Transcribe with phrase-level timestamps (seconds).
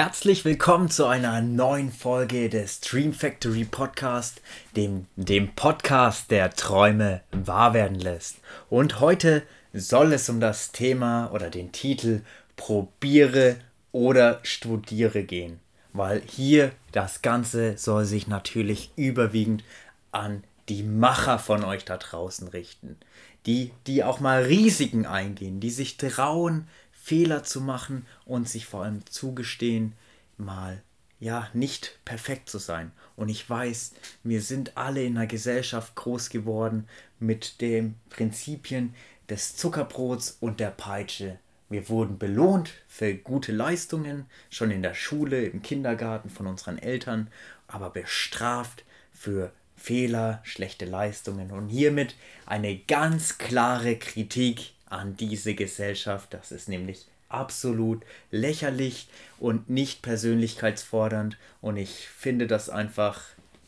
[0.00, 4.40] Herzlich willkommen zu einer neuen Folge des Dream Factory Podcast,
[4.76, 8.36] dem, dem Podcast, der Träume wahr werden lässt.
[8.70, 9.42] Und heute
[9.72, 12.20] soll es um das Thema oder den Titel
[12.54, 13.56] Probiere
[13.90, 15.58] oder Studiere gehen.
[15.92, 19.64] Weil hier das Ganze soll sich natürlich überwiegend
[20.12, 22.98] an die Macher von euch da draußen richten.
[23.46, 26.68] Die, die auch mal Risiken eingehen, die sich trauen,
[27.08, 29.94] Fehler zu machen und sich vor allem zugestehen,
[30.36, 30.82] mal
[31.20, 32.92] ja nicht perfekt zu sein.
[33.16, 33.94] Und ich weiß,
[34.24, 36.86] wir sind alle in einer Gesellschaft groß geworden
[37.18, 38.94] mit den Prinzipien
[39.30, 41.38] des Zuckerbrots und der Peitsche.
[41.70, 47.28] Wir wurden belohnt für gute Leistungen, schon in der Schule, im Kindergarten von unseren Eltern,
[47.68, 56.34] aber bestraft für Fehler, schlechte Leistungen und hiermit eine ganz klare Kritik an diese Gesellschaft.
[56.34, 63.22] Das ist nämlich absolut lächerlich und nicht persönlichkeitsfordernd und ich finde das einfach,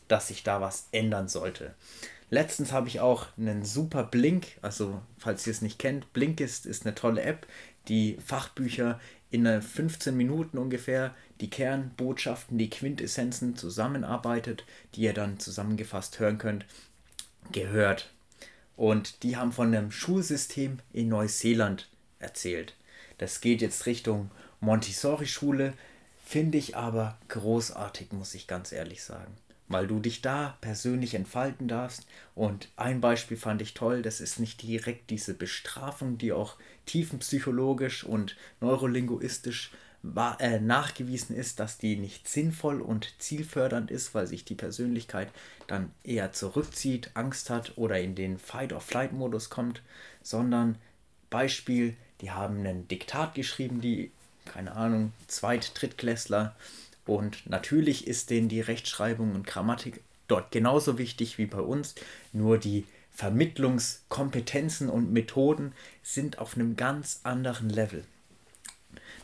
[0.07, 1.73] dass sich da was ändern sollte.
[2.29, 6.85] Letztens habe ich auch einen super Blink, also falls ihr es nicht kennt, Blinkist ist
[6.85, 7.45] eine tolle App,
[7.87, 8.99] die Fachbücher
[9.31, 14.65] in 15 Minuten ungefähr die Kernbotschaften, die Quintessenzen zusammenarbeitet,
[14.95, 16.65] die ihr dann zusammengefasst hören könnt,
[17.51, 18.11] gehört.
[18.75, 22.75] Und die haben von einem Schulsystem in Neuseeland erzählt.
[23.17, 25.73] Das geht jetzt Richtung Montessori-Schule,
[26.23, 29.35] finde ich aber großartig, muss ich ganz ehrlich sagen.
[29.67, 32.05] Weil du dich da persönlich entfalten darfst.
[32.35, 38.03] Und ein Beispiel fand ich toll, das ist nicht direkt diese Bestrafung, die auch tiefenpsychologisch
[38.03, 39.71] und neurolinguistisch
[40.03, 45.29] nachgewiesen ist, dass die nicht sinnvoll und zielfördernd ist, weil sich die Persönlichkeit
[45.67, 49.81] dann eher zurückzieht, Angst hat oder in den Fight-or-Flight-Modus kommt,
[50.23, 50.77] sondern
[51.29, 54.11] Beispiel, die haben einen Diktat geschrieben, die,
[54.45, 56.55] keine Ahnung, Zweit-, Drittklässler
[57.05, 61.95] und natürlich ist denen die Rechtschreibung und Grammatik dort genauso wichtig wie bei uns,
[62.31, 68.03] nur die Vermittlungskompetenzen und Methoden sind auf einem ganz anderen Level.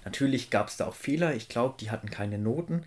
[0.08, 1.36] Natürlich gab es da auch Fehler.
[1.36, 2.86] Ich glaube, die hatten keine Noten.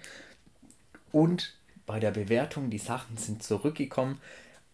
[1.12, 1.52] Und
[1.84, 4.22] bei der Bewertung, die Sachen sind zurückgekommen,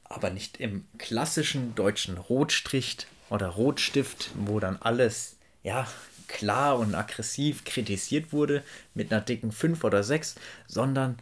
[0.05, 2.99] aber nicht im klassischen deutschen Rotstrich
[3.31, 5.89] oder Rotstift, wo dann alles ja
[6.29, 8.63] klar und aggressiv kritisiert wurde
[8.95, 10.37] mit einer dicken 5 oder 6,
[10.69, 11.19] sondern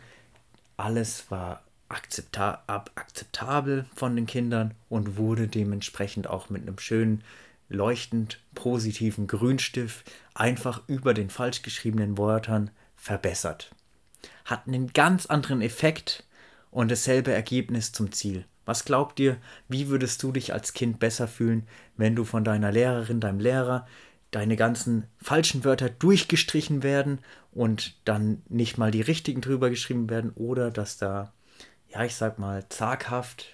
[0.77, 7.25] alles war akzepta akzeptabel von den Kindern und wurde dementsprechend auch mit einem schönen
[7.69, 13.75] leuchtend positiven Grünstift einfach über den falsch geschriebenen Wörtern verbessert.
[14.45, 16.25] Hat einen ganz anderen Effekt
[16.71, 18.45] und dasselbe Ergebnis zum Ziel.
[18.67, 19.37] Was glaubt ihr,
[19.69, 21.67] wie würdest du dich als Kind besser fühlen,
[21.97, 23.87] wenn du von deiner Lehrerin, deinem Lehrer
[24.35, 27.21] deine ganzen falschen Wörter durchgestrichen werden
[27.53, 31.33] und dann nicht mal die richtigen drüber geschrieben werden oder dass da,
[31.89, 33.47] ja, ich sag mal, zaghaft,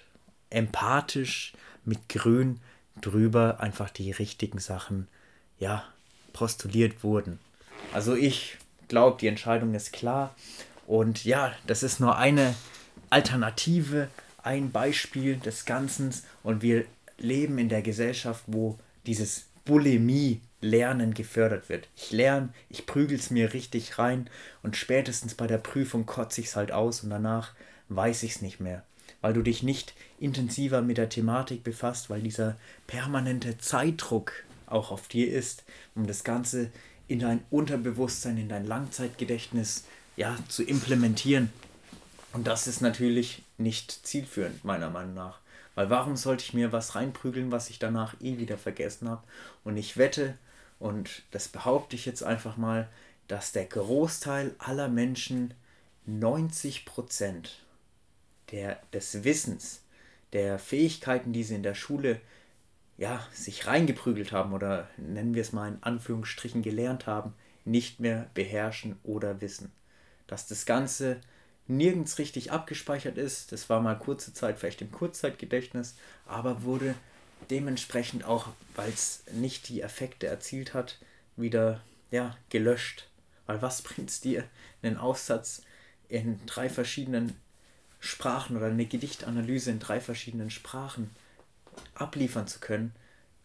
[0.49, 1.53] empathisch
[1.85, 2.59] mit Grün
[2.99, 5.07] drüber einfach die richtigen Sachen,
[5.59, 5.83] ja,
[6.33, 7.39] postuliert wurden.
[7.93, 8.57] Also ich
[8.87, 10.35] glaube, die Entscheidung ist klar.
[10.87, 12.55] Und ja, das ist nur eine
[13.09, 14.09] Alternative,
[14.43, 16.13] ein Beispiel des Ganzen.
[16.43, 16.85] Und wir
[17.17, 21.87] leben in der Gesellschaft, wo dieses Bulimie-Lernen gefördert wird.
[21.95, 24.29] Ich lerne, ich prügel es mir richtig rein
[24.63, 27.53] und spätestens bei der Prüfung kotze ich es halt aus und danach
[27.89, 28.83] weiß ich es nicht mehr
[29.21, 34.33] weil du dich nicht intensiver mit der Thematik befasst, weil dieser permanente Zeitdruck
[34.65, 35.63] auch auf dir ist,
[35.95, 36.71] um das Ganze
[37.07, 41.51] in dein Unterbewusstsein, in dein Langzeitgedächtnis ja, zu implementieren.
[42.33, 45.39] Und das ist natürlich nicht zielführend, meiner Meinung nach.
[45.75, 49.23] Weil warum sollte ich mir was reinprügeln, was ich danach eh wieder vergessen habe?
[49.63, 50.37] Und ich wette,
[50.79, 52.89] und das behaupte ich jetzt einfach mal,
[53.27, 55.53] dass der Großteil aller Menschen
[56.05, 57.59] 90 Prozent
[58.51, 59.81] der, des Wissens,
[60.33, 62.19] der Fähigkeiten, die sie in der Schule
[62.97, 67.33] ja, sich reingeprügelt haben oder nennen wir es mal in Anführungsstrichen gelernt haben,
[67.65, 69.71] nicht mehr beherrschen oder wissen.
[70.27, 71.19] Dass das Ganze
[71.67, 75.95] nirgends richtig abgespeichert ist, das war mal kurze Zeit vielleicht im Kurzzeitgedächtnis,
[76.25, 76.95] aber wurde
[77.49, 80.99] dementsprechend auch, weil es nicht die Effekte erzielt hat,
[81.35, 81.81] wieder
[82.11, 83.07] ja, gelöscht.
[83.45, 84.43] Weil was bringt es dir,
[84.83, 85.63] einen Aufsatz
[86.07, 87.35] in drei verschiedenen
[88.01, 91.11] Sprachen oder eine Gedichtanalyse in drei verschiedenen Sprachen
[91.95, 92.93] abliefern zu können,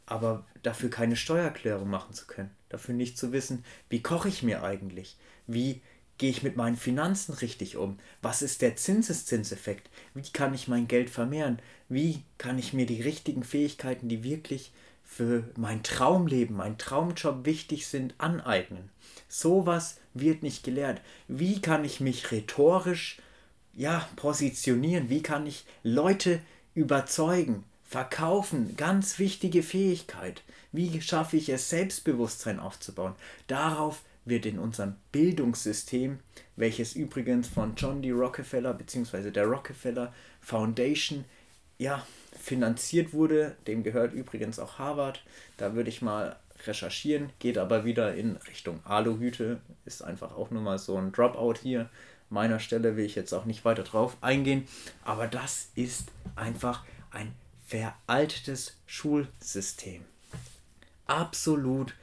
[0.06, 4.64] aber dafür keine Steuererklärung machen zu können, dafür nicht zu wissen, wie koche ich mir
[4.64, 5.16] eigentlich,
[5.46, 5.82] wie
[6.18, 10.88] gehe ich mit meinen Finanzen richtig um, was ist der Zinseszinseffekt, wie kann ich mein
[10.88, 11.58] Geld vermehren,
[11.90, 14.72] wie kann ich mir die richtigen Fähigkeiten, die wirklich
[15.04, 18.90] für mein Traumleben, mein Traumjob wichtig sind, aneignen.
[19.28, 21.00] Sowas wird nicht gelehrt.
[21.28, 23.18] Wie kann ich mich rhetorisch
[23.76, 25.10] ja, positionieren?
[25.10, 26.40] Wie kann ich Leute
[26.74, 28.76] überzeugen, verkaufen?
[28.76, 30.42] Ganz wichtige Fähigkeit.
[30.72, 33.14] Wie schaffe ich es, Selbstbewusstsein aufzubauen?
[33.46, 36.18] Darauf wird in unserem Bildungssystem,
[36.56, 38.10] welches übrigens von John D.
[38.10, 39.30] Rockefeller bzw.
[39.30, 41.24] der Rockefeller Foundation
[41.78, 42.04] ja,
[42.38, 45.22] finanziert wurde, dem gehört übrigens auch Harvard,
[45.58, 46.36] da würde ich mal
[46.66, 51.58] recherchieren, geht aber wieder in Richtung Aluhüte, ist einfach auch nur mal so ein Dropout
[51.62, 51.90] hier.
[52.28, 54.66] Meiner Stelle will ich jetzt auch nicht weiter drauf eingehen,
[55.04, 57.32] aber das ist einfach ein
[57.66, 60.04] veraltetes Schulsystem.
[61.06, 61.94] Absolut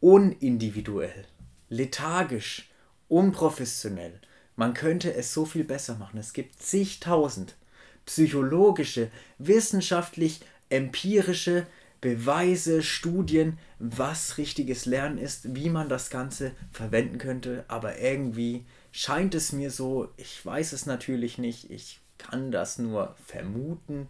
[0.00, 1.26] unindividuell
[1.70, 2.68] lethargisch,
[3.08, 4.20] unprofessionell.
[4.56, 6.18] Man könnte es so viel besser machen.
[6.18, 7.56] Es gibt zigtausend
[8.04, 11.66] psychologische, wissenschaftlich empirische
[12.00, 17.64] Beweise, Studien, was richtiges Lernen ist, wie man das Ganze verwenden könnte.
[17.68, 23.14] Aber irgendwie scheint es mir so, ich weiß es natürlich nicht, ich kann das nur
[23.24, 24.08] vermuten,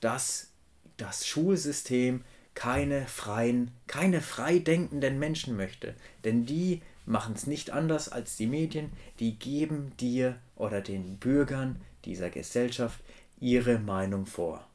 [0.00, 0.50] dass
[0.96, 2.24] das Schulsystem
[2.54, 5.94] keine freien, keine frei denkenden Menschen möchte.
[6.24, 11.80] Denn die machen es nicht anders als die Medien, die geben dir oder den Bürgern
[12.04, 13.00] dieser Gesellschaft
[13.40, 14.66] ihre Meinung vor.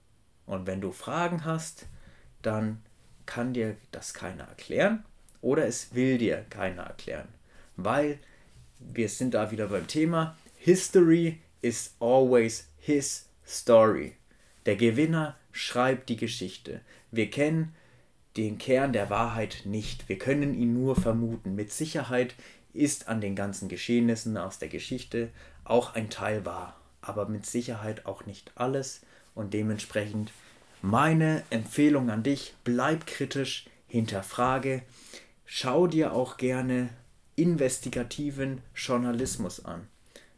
[0.45, 1.85] Und wenn du Fragen hast,
[2.41, 2.81] dann
[3.25, 5.03] kann dir das keiner erklären
[5.41, 7.27] oder es will dir keiner erklären.
[7.75, 8.19] Weil
[8.79, 14.13] wir sind da wieder beim Thema, History is always his story.
[14.65, 16.81] Der Gewinner schreibt die Geschichte.
[17.11, 17.73] Wir kennen
[18.35, 20.07] den Kern der Wahrheit nicht.
[20.09, 21.55] Wir können ihn nur vermuten.
[21.55, 22.35] Mit Sicherheit
[22.73, 25.29] ist an den ganzen Geschehnissen aus der Geschichte
[25.63, 29.01] auch ein Teil wahr, aber mit Sicherheit auch nicht alles
[29.33, 30.31] und dementsprechend
[30.81, 34.83] meine Empfehlung an dich, bleib kritisch, hinterfrage,
[35.45, 36.89] schau dir auch gerne
[37.37, 39.87] investigativen Journalismus an.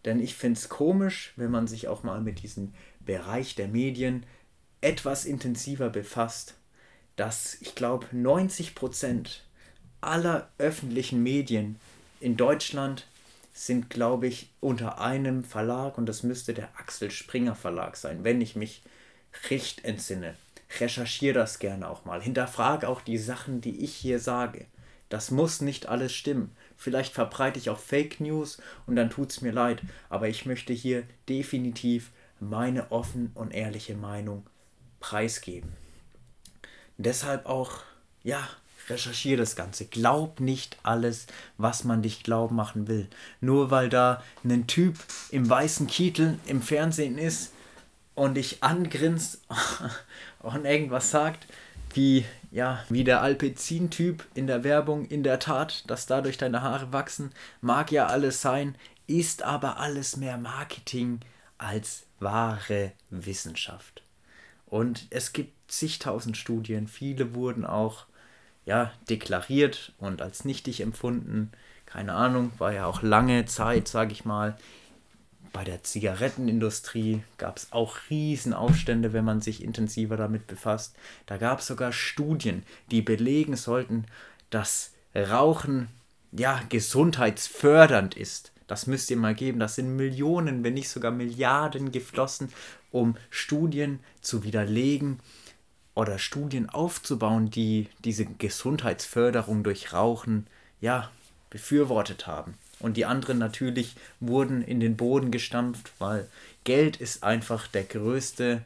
[0.06, 4.24] Denn ich finde es komisch, wenn man sich auch mal mit diesem Bereich der Medien
[4.82, 6.54] etwas intensiver befasst
[7.20, 9.44] dass ich glaube 90 Prozent
[10.00, 11.78] aller öffentlichen Medien
[12.22, 13.08] in Deutschland
[13.54, 18.40] sind, glaube ich, unter einem Verlag und das müsste der Axel Springer Verlag sein, wenn
[18.40, 18.84] ich mich
[19.50, 20.36] recht entsinne.
[20.80, 22.22] Recherchiere das gerne auch mal.
[22.22, 24.66] Hinterfrage auch die Sachen, die ich hier sage.
[25.10, 26.56] Das muss nicht alles stimmen.
[26.82, 29.82] Vielleicht verbreite ich auch Fake News und dann tut es mir leid.
[30.08, 34.48] Aber ich möchte hier definitiv meine offen und ehrliche Meinung
[35.02, 35.74] preisgeben.
[36.98, 37.82] Deshalb auch,
[38.24, 38.48] ja,
[38.88, 39.88] recherchiere das Ganze.
[39.88, 41.28] Glaub nicht alles,
[41.58, 43.10] was man dich glauben machen will.
[43.42, 44.96] Nur weil da ein Typ
[45.32, 47.52] im weißen Kittel im Fernsehen ist
[48.16, 49.42] und dich angrinst
[50.40, 51.46] und irgendwas sagt,
[51.96, 56.94] wie, ja, wie der Alpezin-Typ in der Werbung, in der Tat, dass dadurch deine Haare
[56.94, 57.32] wachsen,
[57.62, 58.76] mag ja alles sein,
[59.08, 61.20] ist aber alles mehr Marketing
[61.58, 64.04] als wahre Wissenschaft.
[64.66, 68.06] Und es gibt zigtausend Studien, viele wurden auch
[68.66, 71.52] ja, deklariert und als nichtig empfunden.
[71.86, 74.58] Keine Ahnung, war ja auch lange Zeit, sage ich mal.
[75.52, 80.96] Bei der Zigarettenindustrie gab es auch Riesenaufstände, wenn man sich intensiver damit befasst.
[81.26, 84.06] Da gab es sogar Studien, die belegen sollten,
[84.50, 85.88] dass Rauchen
[86.32, 88.52] ja gesundheitsfördernd ist.
[88.68, 89.60] Das müsst ihr mal geben.
[89.60, 92.54] Das sind Millionen, wenn nicht sogar Milliarden geflossen,
[92.92, 95.20] um Studien zu widerlegen
[95.96, 100.46] oder Studien aufzubauen, die diese Gesundheitsförderung durch Rauchen
[100.80, 101.10] ja
[101.50, 102.54] befürwortet haben.
[102.80, 106.28] Und die anderen natürlich wurden in den Boden gestampft, weil
[106.64, 108.64] Geld ist einfach der größte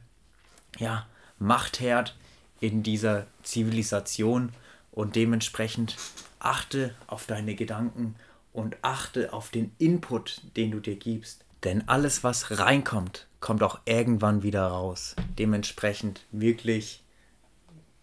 [0.78, 1.08] ja,
[1.40, 2.16] Machtherd
[2.60, 4.54] in dieser Zivilisation
[4.92, 5.98] und dementsprechend
[6.40, 8.16] achte auf deine Gedanken
[8.54, 11.44] und achte auf den Input, den du dir gibst.
[11.64, 15.16] Denn alles, was reinkommt, kommt auch irgendwann wieder raus.
[15.40, 17.04] Dementsprechend wirklich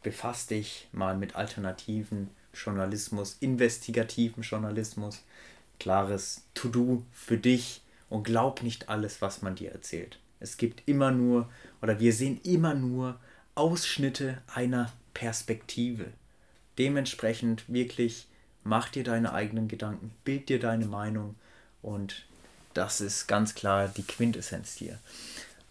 [0.02, 5.22] befasst dich mal mit alternativen Journalismus, investigativen Journalismus,
[5.80, 10.20] klares To-Do für dich und glaub nicht alles, was man dir erzählt.
[10.38, 11.48] Es gibt immer nur
[11.82, 13.18] oder wir sehen immer nur
[13.54, 16.06] Ausschnitte einer Perspektive.
[16.78, 18.28] Dementsprechend wirklich
[18.62, 21.34] mach dir deine eigenen Gedanken, bild dir deine Meinung
[21.82, 22.24] und
[22.74, 24.98] das ist ganz klar die Quintessenz hier.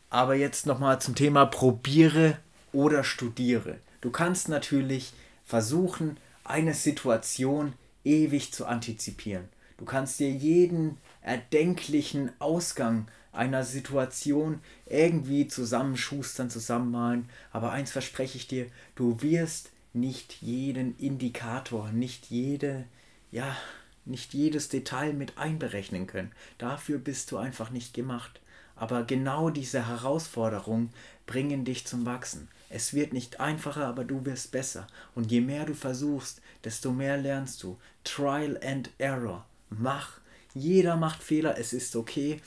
[0.10, 2.38] Aber jetzt nochmal zum Thema probiere
[2.74, 3.78] oder studiere.
[4.02, 5.14] Du kannst natürlich
[5.46, 7.74] versuchen, eine Situation
[8.04, 9.50] ewig zu antizipieren.
[9.80, 17.30] Du kannst dir jeden erdenklichen Ausgang einer Situation irgendwie zusammenschustern, zusammenmalen.
[17.54, 22.84] Aber eins verspreche ich dir, du wirst nicht jeden Indikator, nicht jede,
[23.32, 23.56] ja,
[24.04, 26.34] nicht jedes Detail mit einberechnen können.
[26.58, 28.42] Dafür bist du einfach nicht gemacht.
[28.76, 30.90] Aber genau diese Herausforderungen
[31.26, 32.50] bringen dich zum Wachsen.
[32.70, 34.88] Es wird nicht einfacher, aber du wirst besser.
[35.16, 37.78] Und je mehr du versuchst, desto mehr lernst du.
[38.04, 39.46] Trial and Error.
[39.70, 40.20] Mach.
[40.54, 42.42] Jeder macht Fehler, es ist okay.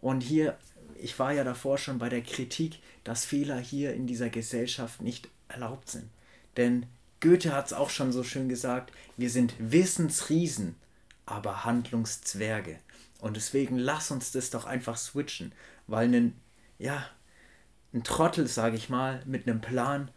[0.00, 0.58] Und hier,
[1.00, 5.28] ich war ja davor schon bei der Kritik, dass Fehler hier in dieser Gesellschaft nicht
[5.48, 6.08] erlaubt sind.
[6.56, 6.86] Denn
[7.20, 10.74] Goethe hat es auch schon so schön gesagt, wir sind Wissensriesen,
[11.26, 12.78] aber Handlungszwerge.
[13.20, 15.52] Und deswegen lass uns das doch einfach switchen,
[15.86, 16.36] weil ein,
[16.78, 17.06] ja,
[17.94, 20.10] ein Trottel, sage ich mal, mit einem Plan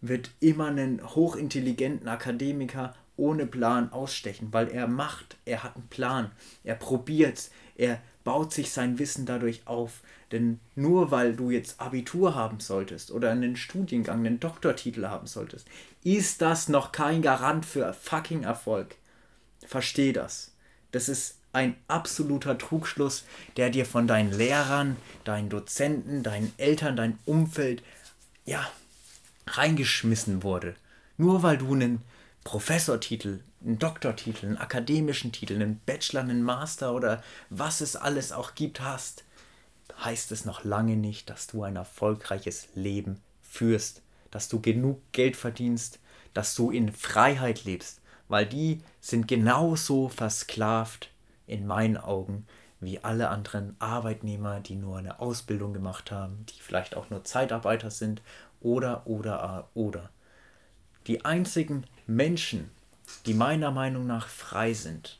[0.00, 6.32] wird immer einen hochintelligenten Akademiker ohne Plan ausstechen, weil er macht, er hat einen Plan,
[6.64, 10.00] er probiert, er baut sich sein Wissen dadurch auf.
[10.32, 15.66] Denn nur weil du jetzt Abitur haben solltest oder einen Studiengang, einen Doktortitel haben solltest,
[16.04, 18.96] ist das noch kein Garant für fucking Erfolg.
[19.66, 20.52] Versteh das.
[20.92, 23.24] Das ist ein absoluter Trugschluss,
[23.56, 27.82] der dir von deinen Lehrern, deinen Dozenten, deinen Eltern, dein Umfeld,
[28.44, 28.64] ja,
[29.48, 30.76] reingeschmissen wurde.
[31.16, 32.02] Nur weil du einen
[32.44, 38.54] Professortitel, einen Doktortitel, einen akademischen Titel, einen Bachelor, einen Master oder was es alles auch
[38.54, 39.24] gibt hast,
[40.02, 45.36] heißt es noch lange nicht, dass du ein erfolgreiches Leben führst, dass du genug Geld
[45.36, 45.98] verdienst,
[46.32, 51.10] dass du in Freiheit lebst, weil die sind genauso versklavt
[51.46, 52.46] in meinen Augen
[52.80, 57.90] wie alle anderen Arbeitnehmer, die nur eine Ausbildung gemacht haben, die vielleicht auch nur Zeitarbeiter
[57.90, 58.22] sind
[58.60, 60.10] oder oder oder.
[61.10, 62.70] Die einzigen Menschen,
[63.26, 65.18] die meiner Meinung nach frei sind,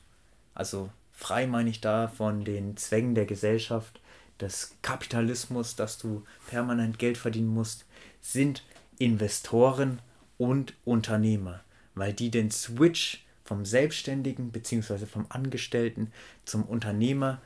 [0.54, 4.00] also frei meine ich da von den Zwängen der Gesellschaft,
[4.38, 7.86] des Kapitalismus, dass du permanent Geld verdienen musst,
[8.20, 8.62] sind
[9.00, 9.98] Investoren
[10.38, 11.58] und Unternehmer,
[11.96, 15.06] weil die den Switch vom Selbstständigen bzw.
[15.06, 16.12] vom Angestellten
[16.44, 17.42] zum Unternehmer,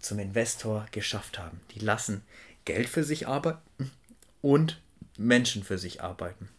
[0.00, 1.62] zum Investor geschafft haben.
[1.74, 2.20] Die lassen
[2.66, 3.90] Geld für sich arbeiten
[4.42, 4.82] und
[5.16, 6.50] Menschen für sich arbeiten.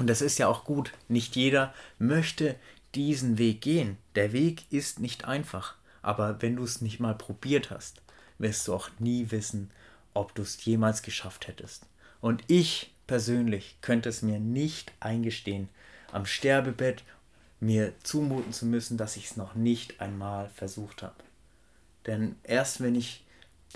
[0.00, 0.92] Und das ist ja auch gut.
[1.08, 2.56] Nicht jeder möchte
[2.94, 3.98] diesen Weg gehen.
[4.14, 5.74] Der Weg ist nicht einfach.
[6.00, 8.00] Aber wenn du es nicht mal probiert hast,
[8.38, 9.70] wirst du auch nie wissen,
[10.14, 11.84] ob du es jemals geschafft hättest.
[12.22, 15.68] Und ich persönlich könnte es mir nicht eingestehen,
[16.12, 17.04] am Sterbebett
[17.60, 21.22] mir zumuten zu müssen, dass ich es noch nicht einmal versucht habe.
[22.06, 23.22] Denn erst wenn ich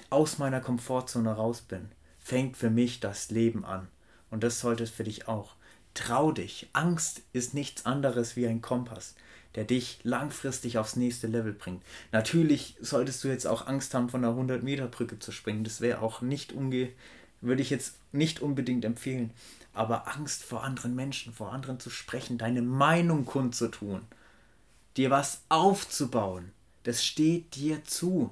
[0.08, 3.88] aus meiner Komfortzone raus bin, fängt für mich das Leben an.
[4.30, 5.54] Und das sollte es für dich auch.
[5.94, 6.68] Trau dich.
[6.72, 9.14] Angst ist nichts anderes wie ein Kompass,
[9.54, 11.82] der dich langfristig aufs nächste Level bringt.
[12.12, 15.64] Natürlich solltest du jetzt auch Angst haben, von der 100-Meter-Brücke zu springen.
[15.64, 16.90] Das wäre auch nicht unge
[17.40, 19.30] würde ich jetzt nicht unbedingt empfehlen
[19.74, 24.02] aber Angst vor anderen Menschen, vor anderen zu sprechen, deine Meinung kundzutun,
[24.96, 26.52] dir was aufzubauen,
[26.84, 28.30] das steht dir zu.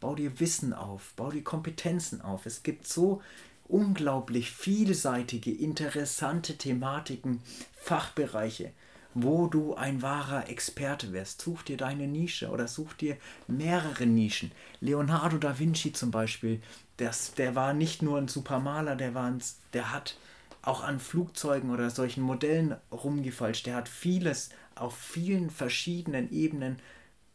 [0.00, 2.44] Bau dir Wissen auf, bau dir Kompetenzen auf.
[2.44, 3.22] Es gibt so
[3.68, 7.40] unglaublich vielseitige, interessante Thematiken,
[7.76, 8.72] Fachbereiche,
[9.14, 11.40] wo du ein wahrer Experte wirst.
[11.40, 13.16] Such dir deine Nische oder such dir
[13.46, 14.52] mehrere Nischen.
[14.80, 16.60] Leonardo da Vinci zum Beispiel,
[16.96, 19.42] das, der war nicht nur ein Supermaler, der, war ein,
[19.72, 20.16] der hat
[20.62, 23.66] auch an Flugzeugen oder solchen Modellen rumgefalscht.
[23.66, 26.78] Der hat vieles auf vielen verschiedenen Ebenen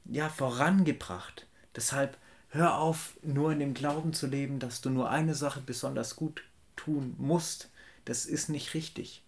[0.05, 1.45] ja vorangebracht.
[1.75, 2.17] Deshalb
[2.49, 6.43] hör auf, nur in dem Glauben zu leben, dass du nur eine Sache besonders gut
[6.75, 7.69] tun musst.
[8.05, 9.23] Das ist nicht richtig.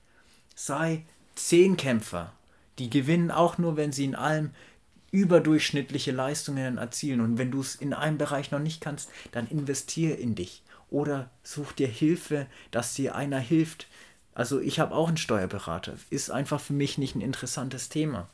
[0.55, 2.33] Sei Zehnkämpfer.
[2.79, 4.51] Die gewinnen auch nur, wenn sie in allem
[5.11, 7.21] überdurchschnittliche Leistungen erzielen.
[7.21, 10.63] Und wenn du es in einem Bereich noch nicht kannst, dann investiere in dich.
[10.89, 13.87] Oder such dir Hilfe, dass dir einer hilft,
[14.33, 15.95] also ich habe auch einen Steuerberater.
[16.09, 18.29] Ist einfach für mich nicht ein interessantes Thema.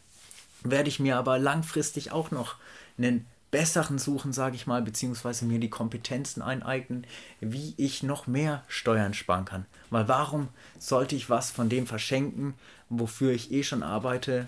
[0.64, 2.56] Werde ich mir aber langfristig auch noch
[2.98, 3.26] einen
[3.58, 7.08] besseren suchen, sage ich mal, beziehungsweise mir die Kompetenzen eineignen,
[7.40, 9.66] wie ich noch mehr Steuern sparen kann.
[9.90, 12.54] Weil warum sollte ich was von dem verschenken,
[12.88, 14.48] wofür ich eh schon arbeite?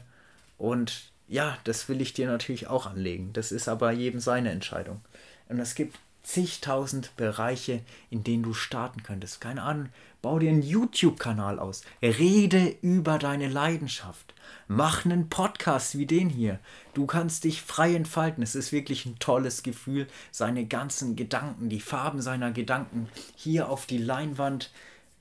[0.60, 3.34] Und ja, das will ich dir natürlich auch anlegen.
[3.34, 5.02] Das ist aber jedem seine Entscheidung.
[5.48, 9.42] Und es gibt zigtausend Bereiche, in denen du starten könntest.
[9.42, 9.90] Keine Ahnung,
[10.22, 11.84] bau dir einen YouTube-Kanal aus.
[12.02, 14.34] Rede über deine Leidenschaft.
[14.68, 16.60] Mach einen Podcast wie den hier.
[16.94, 18.44] Du kannst dich frei entfalten.
[18.44, 23.86] Es ist wirklich ein tolles Gefühl, seine ganzen Gedanken, die Farben seiner Gedanken hier auf
[23.86, 24.72] die Leinwand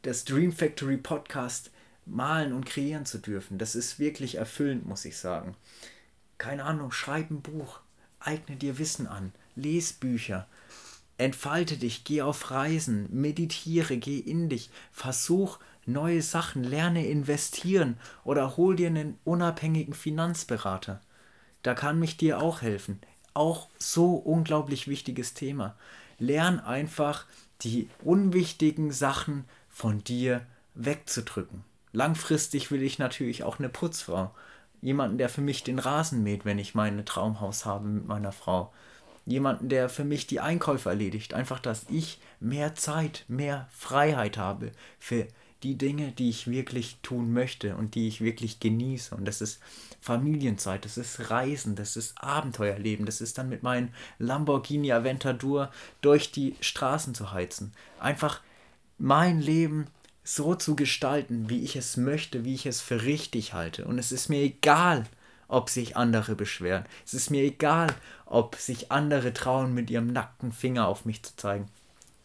[0.05, 1.71] des Dream Factory Podcast
[2.07, 3.59] malen und kreieren zu dürfen.
[3.59, 5.55] Das ist wirklich erfüllend, muss ich sagen.
[6.39, 7.81] Keine Ahnung, schreib ein Buch,
[8.21, 10.47] eigne dir Wissen an, les Bücher,
[11.19, 18.57] Entfalte dich, geh auf Reisen, meditiere, geh in dich, versuch neue Sachen, lerne investieren oder
[18.57, 21.01] hol dir einen unabhängigen Finanzberater.
[21.63, 23.01] Da kann mich dir auch helfen.
[23.35, 25.75] Auch so unglaublich wichtiges Thema.
[26.19, 27.27] Lern einfach
[27.63, 31.65] die unwichtigen Sachen von dir wegzudrücken.
[31.93, 34.33] Langfristig will ich natürlich auch eine Putzfrau.
[34.81, 38.73] Jemanden, der für mich den Rasen mäht, wenn ich mein Traumhaus habe mit meiner Frau.
[39.29, 41.35] Jemanden, der für mich die Einkäufe erledigt.
[41.35, 45.27] Einfach, dass ich mehr Zeit, mehr Freiheit habe für
[45.63, 49.15] die Dinge, die ich wirklich tun möchte und die ich wirklich genieße.
[49.15, 49.61] Und das ist
[50.01, 55.71] Familienzeit, das ist Reisen, das ist Abenteuerleben, das ist dann mit meinem Lamborghini Aventador
[56.01, 57.73] durch die Straßen zu heizen.
[57.99, 58.41] Einfach
[58.99, 59.89] mein Leben
[60.23, 63.85] so zu gestalten, wie ich es möchte, wie ich es für richtig halte.
[63.85, 65.05] Und es ist mir egal,
[65.49, 66.85] ob sich andere beschweren.
[67.05, 67.89] Es ist mir egal,
[68.27, 71.69] ob sich andere trauen, mit ihrem nackten Finger auf mich zu zeigen.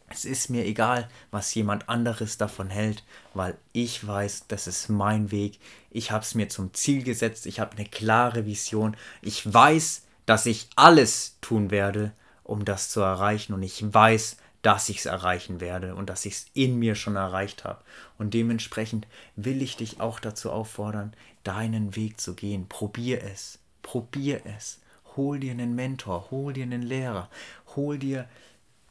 [0.10, 3.03] Es ist mir egal, was jemand anderes davon hält,
[3.34, 5.58] weil ich weiß, das ist mein Weg.
[5.89, 7.48] Ich habe es mir zum Ziel gesetzt.
[7.48, 8.96] Ich habe eine klare Vision.
[9.24, 12.12] Ich weiß, dass ich alles tun werde,
[12.44, 13.53] um das zu erreichen.
[13.53, 17.15] Und ich weiß, dass ich es erreichen werde und dass ich es in mir schon
[17.15, 17.82] erreicht habe.
[18.18, 22.67] Und dementsprechend will ich dich auch dazu auffordern, deinen Weg zu gehen.
[22.67, 23.59] Probier es.
[23.81, 24.79] Probier es.
[25.15, 27.29] Hol dir einen Mentor, hol dir einen Lehrer,
[27.75, 28.27] hol dir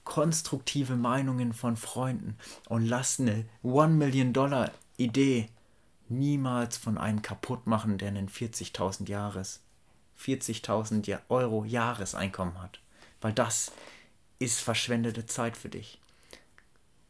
[0.05, 2.37] konstruktive Meinungen von Freunden
[2.69, 5.49] und lass eine One Million Dollar Idee
[6.09, 9.61] niemals von einem kaputt machen, der einen 40.000 Jahres,
[10.21, 12.81] 40.000 Euro Jahreseinkommen hat.
[13.21, 13.73] Weil das
[14.39, 16.02] ist verschwendete Zeit für dich.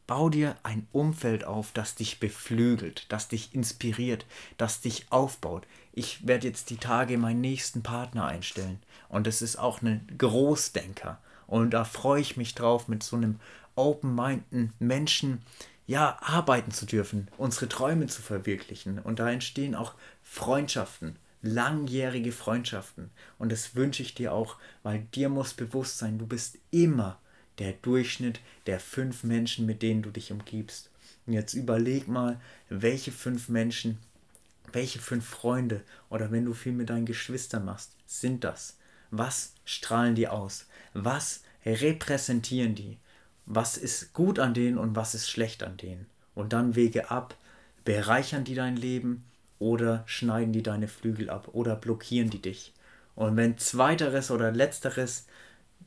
[0.05, 4.25] Bau dir ein Umfeld auf, das dich beflügelt, das dich inspiriert,
[4.57, 5.65] das dich aufbaut.
[5.93, 8.79] Ich werde jetzt die Tage meinen nächsten Partner einstellen.
[9.07, 11.19] Und es ist auch ein Großdenker.
[11.47, 13.39] Und da freue ich mich drauf, mit so einem
[13.75, 15.41] open-mindeden Menschen
[15.87, 18.99] ja, arbeiten zu dürfen, unsere Träume zu verwirklichen.
[18.99, 23.09] Und da entstehen auch Freundschaften, langjährige Freundschaften.
[23.37, 27.19] Und das wünsche ich dir auch, weil dir muss bewusst sein, du bist immer
[27.59, 30.89] der Durchschnitt der fünf Menschen, mit denen du dich umgibst.
[31.25, 32.39] Und jetzt überleg mal,
[32.69, 33.97] welche fünf Menschen,
[34.71, 38.77] welche fünf Freunde oder wenn du viel mit deinen Geschwistern machst, sind das?
[39.11, 40.65] Was strahlen die aus?
[40.93, 42.97] Was repräsentieren die?
[43.45, 46.07] Was ist gut an denen und was ist schlecht an denen?
[46.33, 47.37] Und dann wege ab,
[47.85, 49.25] bereichern die dein Leben
[49.59, 52.73] oder schneiden die deine Flügel ab oder blockieren die dich?
[53.15, 55.27] Und wenn zweiteres oder letzteres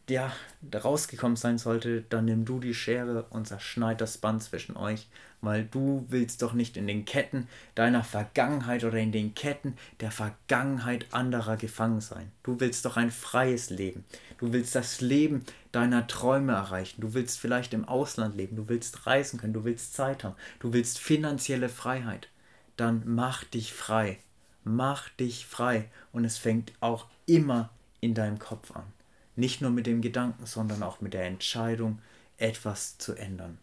[0.08, 0.32] ja,
[0.74, 5.08] rausgekommen sein sollte, dann nimm du die Schere und zerschneid das Band zwischen euch,
[5.40, 10.10] weil du willst doch nicht in den Ketten deiner Vergangenheit oder in den Ketten der
[10.10, 12.30] Vergangenheit anderer gefangen sein.
[12.42, 14.04] Du willst doch ein freies Leben.
[14.38, 17.00] Du willst das Leben deiner Träume erreichen.
[17.00, 18.56] Du willst vielleicht im Ausland leben.
[18.56, 19.52] Du willst reisen können.
[19.52, 20.36] Du willst Zeit haben.
[20.58, 22.28] Du willst finanzielle Freiheit.
[22.76, 24.18] Dann mach dich frei.
[24.64, 25.88] Mach dich frei.
[26.12, 28.95] Und es fängt auch immer in deinem Kopf an.
[29.36, 32.00] Nicht nur mit dem Gedanken, sondern auch mit der Entscheidung,
[32.38, 33.58] etwas zu ändern.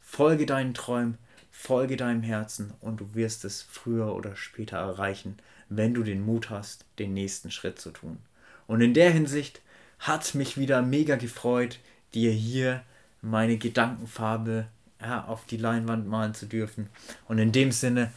[0.00, 1.18] Folge deinen Träumen,
[1.50, 5.38] folge deinem Herzen und du wirst es früher oder später erreichen,
[5.68, 8.18] wenn du den Mut hast, den nächsten Schritt zu tun.
[8.66, 9.60] Und in der Hinsicht
[9.98, 11.78] hat mich wieder mega gefreut,
[12.12, 12.82] dir hier
[13.22, 14.66] meine Gedankenfarbe
[15.00, 16.88] ja, auf die Leinwand malen zu dürfen.
[17.26, 18.12] Und in dem Sinne,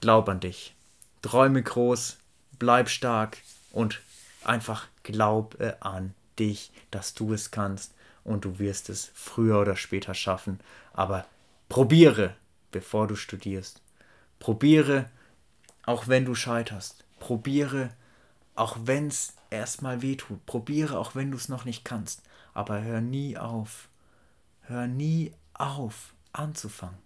[0.00, 0.74] glaub an dich.
[1.22, 2.18] Träume groß,
[2.58, 3.38] bleib stark
[3.72, 4.00] und
[4.44, 10.14] Einfach glaube an dich, dass du es kannst und du wirst es früher oder später
[10.14, 10.60] schaffen.
[10.92, 11.26] Aber
[11.68, 12.36] probiere,
[12.70, 13.80] bevor du studierst.
[14.38, 15.10] Probiere,
[15.86, 17.04] auch wenn du scheiterst.
[17.20, 17.90] Probiere,
[18.54, 20.44] auch wenn es erstmal wehtut.
[20.46, 22.22] Probiere, auch wenn du es noch nicht kannst.
[22.52, 23.88] Aber hör nie auf.
[24.62, 26.98] Hör nie auf anzufangen.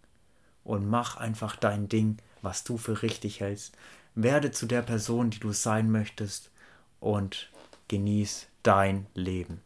[0.64, 3.76] Und mach einfach dein Ding, was du für richtig hältst.
[4.14, 6.50] Werde zu der Person, die du sein möchtest
[7.00, 7.50] und
[7.88, 9.60] genieß dein Leben.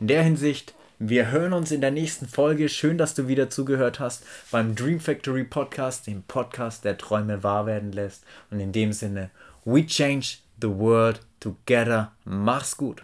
[0.00, 2.68] In der Hinsicht, wir hören uns in der nächsten Folge.
[2.68, 7.66] Schön, dass du wieder zugehört hast beim Dream Factory Podcast, dem Podcast, der Träume wahr
[7.66, 8.24] werden lässt.
[8.50, 9.30] Und in dem Sinne,
[9.64, 12.12] we change the world together.
[12.24, 13.02] Mach's gut.